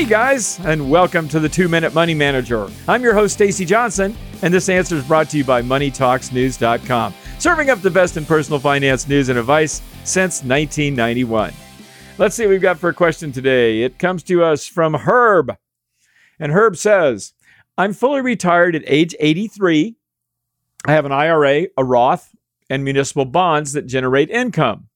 [0.00, 2.70] Hey guys, and welcome to the 2 Minute Money Manager.
[2.88, 7.68] I'm your host Stacy Johnson, and this answer is brought to you by moneytalksnews.com, serving
[7.68, 11.52] up the best in personal finance news and advice since 1991.
[12.16, 13.82] Let's see what we've got for a question today.
[13.82, 15.54] It comes to us from Herb.
[16.38, 17.34] And Herb says,
[17.76, 19.96] I'm fully retired at age 83.
[20.86, 22.34] I have an IRA, a Roth,
[22.70, 24.88] and municipal bonds that generate income.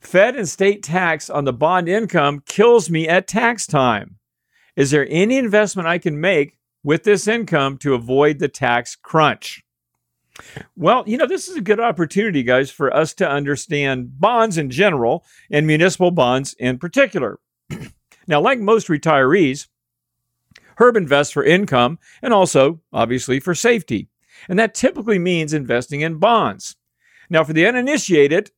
[0.00, 4.16] Fed and state tax on the bond income kills me at tax time.
[4.74, 9.62] Is there any investment I can make with this income to avoid the tax crunch?
[10.74, 14.70] Well, you know, this is a good opportunity, guys, for us to understand bonds in
[14.70, 17.38] general and municipal bonds in particular.
[18.26, 19.68] now, like most retirees,
[20.76, 24.08] Herb invests for income and also, obviously, for safety.
[24.48, 26.76] And that typically means investing in bonds.
[27.28, 28.50] Now, for the uninitiated,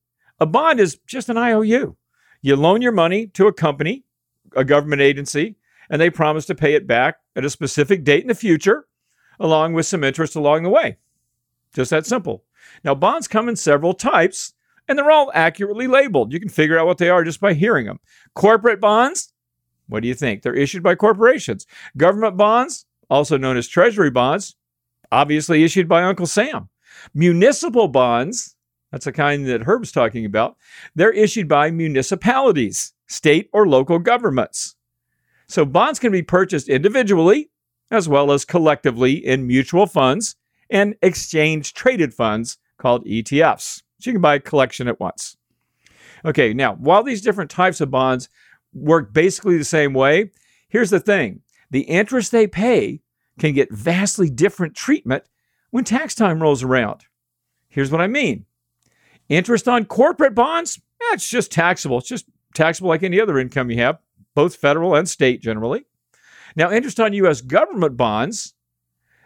[0.43, 1.97] a bond is just an IOU.
[2.41, 4.03] You loan your money to a company,
[4.57, 5.55] a government agency,
[5.89, 8.89] and they promise to pay it back at a specific date in the future,
[9.39, 10.97] along with some interest along the way.
[11.73, 12.43] Just that simple.
[12.83, 14.53] Now, bonds come in several types,
[14.89, 16.33] and they're all accurately labeled.
[16.33, 18.01] You can figure out what they are just by hearing them.
[18.35, 19.33] Corporate bonds,
[19.87, 20.43] what do you think?
[20.43, 21.67] They're issued by corporations.
[21.97, 24.57] Government bonds, also known as treasury bonds,
[25.13, 26.69] obviously issued by Uncle Sam.
[27.15, 28.57] Municipal bonds,
[28.93, 30.57] that's the kind that Herb's talking about.
[30.95, 34.77] They're issued by municipalities, state or local governments.
[35.49, 37.51] So bonds can be purchased individually
[37.91, 40.37] as well as collectively in mutual funds
[40.71, 43.83] and exchange traded funds called ETFs.
[44.01, 45.37] So you can buy a collection at once.
[46.25, 48.29] Okay, now, while these different types of bonds
[48.73, 50.31] work basically the same way,
[50.69, 53.01] here's the thing the interest they pay
[53.39, 55.25] can get vastly different treatment
[55.71, 57.05] when tax time rolls around.
[57.69, 58.47] Here's what I mean
[59.33, 61.97] Interest on corporate bonds, eh, it's just taxable.
[61.97, 63.99] It's just taxable like any other income you have,
[64.35, 65.87] both federal and state generally.
[66.55, 67.41] Now, interest on U.S.
[67.41, 68.53] government bonds,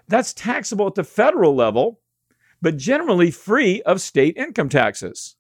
[0.07, 1.99] that's taxable at the federal level,
[2.63, 5.35] but generally free of state income taxes.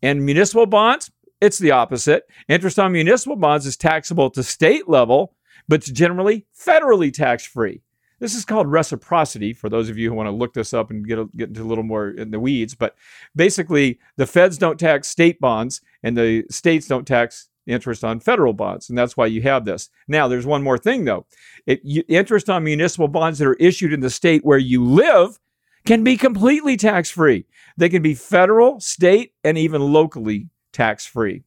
[0.00, 2.22] And municipal bonds, it's the opposite.
[2.48, 5.34] Interest on municipal bonds is taxable at the state level,
[5.66, 7.82] but it's generally federally tax free.
[8.22, 11.04] This is called reciprocity for those of you who want to look this up and
[11.04, 12.72] get, a, get into a little more in the weeds.
[12.72, 12.94] But
[13.34, 18.52] basically, the feds don't tax state bonds and the states don't tax interest on federal
[18.52, 18.88] bonds.
[18.88, 19.90] And that's why you have this.
[20.06, 21.26] Now, there's one more thing, though.
[21.66, 25.40] It, you, interest on municipal bonds that are issued in the state where you live
[25.84, 27.44] can be completely tax free.
[27.76, 31.42] They can be federal, state, and even locally tax free.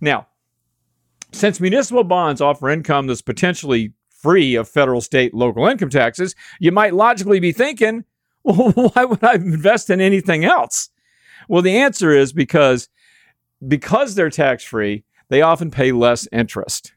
[0.00, 0.26] Now,
[1.30, 6.72] since municipal bonds offer income that's potentially free of federal, state, local income taxes, you
[6.72, 8.04] might logically be thinking,
[8.44, 10.90] well, why would I invest in anything else?
[11.48, 12.88] Well, the answer is because
[13.66, 16.92] because they're tax free, they often pay less interest.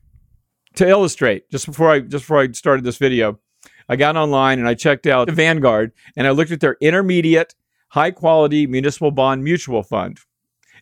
[0.75, 3.39] To illustrate, just before I just before I started this video,
[3.87, 7.53] I got online and I checked out Vanguard and I looked at their intermediate
[7.89, 10.19] high quality municipal bond mutual fund.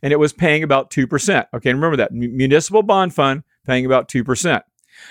[0.01, 1.45] And it was paying about 2%.
[1.53, 2.11] Okay, remember that.
[2.11, 4.61] M- municipal bond fund paying about 2%.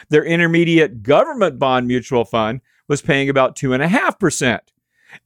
[0.09, 4.61] Their intermediate government bond mutual fund was paying about 2.5%.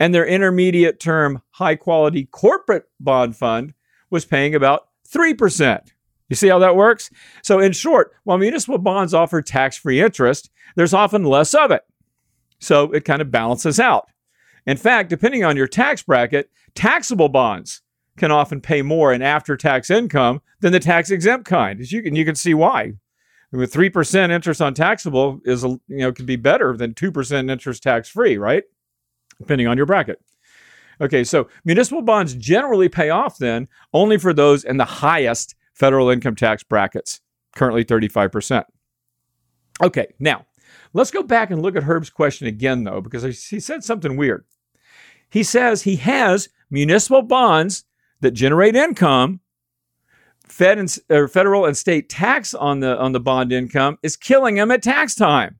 [0.00, 3.74] And their intermediate term high quality corporate bond fund
[4.10, 5.92] was paying about 3%.
[6.28, 7.10] You see how that works?
[7.42, 11.82] So, in short, while municipal bonds offer tax free interest, there's often less of it.
[12.60, 14.08] So, it kind of balances out.
[14.66, 17.82] In fact, depending on your tax bracket, taxable bonds
[18.16, 21.80] can often pay more in after tax income than the tax exempt kind.
[21.80, 22.94] As you can, you can see why
[23.52, 27.50] with three percent interest on taxable is you know could be better than two percent
[27.50, 28.64] interest tax free, right?
[29.38, 30.20] Depending on your bracket.
[31.00, 36.08] Okay, so municipal bonds generally pay off then only for those in the highest federal
[36.08, 37.20] income tax brackets,
[37.56, 38.64] currently 35%.
[39.82, 40.46] Okay, now
[40.92, 44.44] let's go back and look at Herb's question again, though, because he said something weird.
[45.30, 47.84] He says he has municipal bonds
[48.20, 49.40] that generate income
[50.48, 54.56] Fed and, or federal and state tax on the on the bond income is killing
[54.56, 55.58] them at tax time.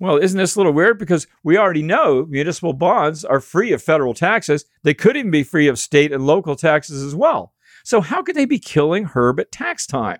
[0.00, 0.98] Well, isn't this a little weird?
[0.98, 4.64] Because we already know municipal bonds are free of federal taxes.
[4.84, 7.52] They could even be free of state and local taxes as well.
[7.84, 10.18] So how could they be killing Herb at tax time?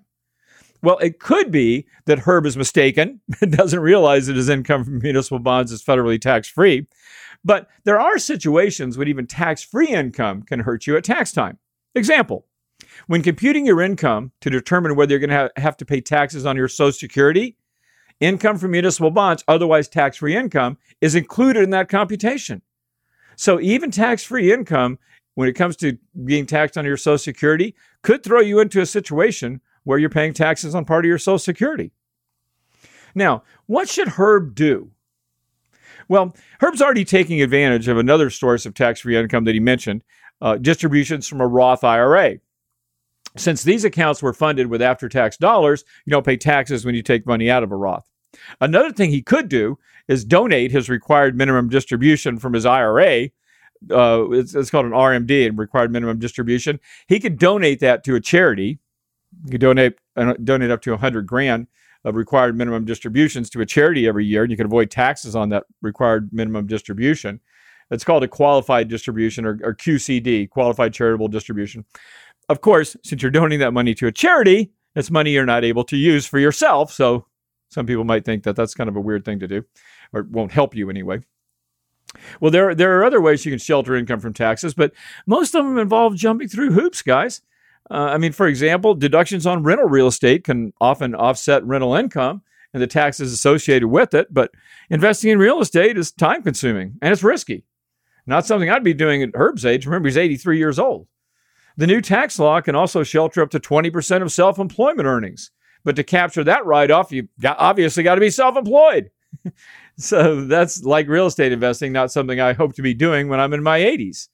[0.83, 5.01] Well, it could be that Herb is mistaken, and doesn't realize that his income from
[5.01, 6.87] municipal bonds is federally tax free.
[7.45, 11.59] But there are situations when even tax free income can hurt you at tax time.
[11.95, 12.47] Example
[13.07, 16.57] when computing your income to determine whether you're going to have to pay taxes on
[16.57, 17.57] your Social Security,
[18.21, 22.63] income from municipal bonds, otherwise tax free income, is included in that computation.
[23.37, 24.99] So even tax free income,
[25.35, 28.87] when it comes to being taxed on your Social Security, could throw you into a
[28.87, 31.93] situation where you're paying taxes on part of your Social Security.
[33.15, 34.91] Now, what should Herb do?
[36.09, 40.03] Well, Herb's already taking advantage of another source of tax free income that he mentioned
[40.41, 42.39] uh, distributions from a Roth IRA.
[43.39, 47.03] Since these accounts were funded with after tax dollars, you don't pay taxes when you
[47.03, 48.09] take money out of a Roth.
[48.61, 53.31] Another thing he could do is donate his required minimum distribution from his IRA.
[53.91, 56.81] Uh, it's, it's, called an RMD, and required minimum distribution.
[57.07, 58.81] He could donate that to a charity.
[59.45, 61.69] He could donate uh, donate up to 100 grand
[62.05, 65.51] of required minimum distributions to a charity every year, and you can avoid taxes on
[65.51, 67.41] that required minimum distribution.
[67.91, 71.85] It's called a qualified distribution or, or QCD, qualified charitable distribution.
[72.49, 75.85] Of course, since you're donating that money to a charity, it's money you're not able
[75.85, 76.93] to use for yourself.
[76.93, 77.27] So
[77.71, 79.65] some people might think that that's kind of a weird thing to do,
[80.13, 81.21] or won't help you anyway.
[82.41, 84.93] Well, there, there are other ways you can shelter income from taxes, but
[85.27, 87.43] most of them involve jumping through hoops, guys.
[87.91, 92.43] Uh, I mean, for example, deductions on rental real estate can often offset rental income
[92.73, 94.51] and the taxes associated with it, but
[94.91, 97.65] investing in real estate is time consuming and it's risky.
[98.27, 99.87] Not something I'd be doing at Herb's age.
[99.87, 101.07] Remember, he's 83 years old.
[101.79, 105.53] The new tax law can also shelter up to 20% of self employment earnings.
[105.85, 109.11] But to capture that write off, you obviously got to be self employed.
[109.97, 113.55] so that's like real estate investing, not something I hope to be doing when I'm
[113.55, 114.29] in my 80s.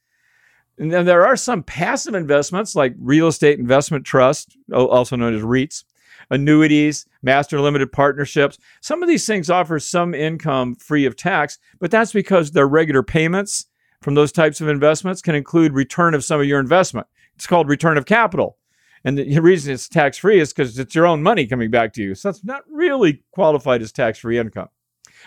[0.78, 5.42] And then there are some passive investments like real estate investment trust, also known as
[5.42, 5.84] REITs,
[6.30, 8.56] annuities, master limited partnerships.
[8.80, 13.02] Some of these things offer some income free of tax, but that's because they're regular
[13.02, 13.66] payments
[14.04, 17.06] from those types of investments can include return of some of your investment.
[17.36, 18.58] It's called return of capital.
[19.02, 22.02] And the reason it's tax free is because it's your own money coming back to
[22.02, 22.14] you.
[22.14, 24.68] So that's not really qualified as tax free income.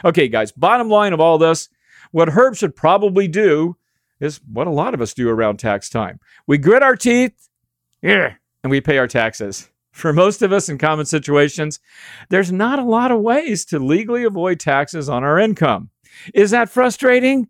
[0.06, 1.69] Okay, guys, bottom line of all this
[2.12, 3.75] what Herb should probably do
[4.19, 6.19] is what a lot of us do around tax time.
[6.45, 7.50] We grit our teeth,
[8.03, 9.71] yeah, and we pay our taxes.
[9.91, 11.79] For most of us in common situations,
[12.29, 15.89] there's not a lot of ways to legally avoid taxes on our income.
[16.35, 17.50] Is that frustrating?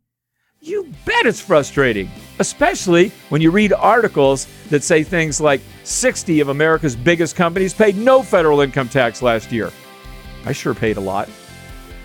[0.68, 6.50] You bet it's frustrating, especially when you read articles that say things like 60 of
[6.50, 9.72] America's biggest companies paid no federal income tax last year.
[10.46, 11.30] I sure paid a lot.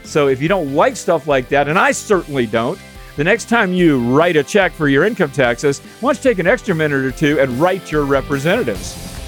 [0.04, 2.78] So if you don't like stuff like that, and I certainly don't,
[3.16, 6.38] the next time you write a check for your income taxes, why don't you take
[6.38, 9.08] an extra minute or two and write your representatives?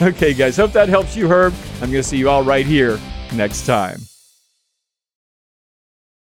[0.00, 1.54] Okay, guys, hope that helps you, Herb.
[1.74, 2.98] I'm going to see you all right here
[3.34, 4.00] next time.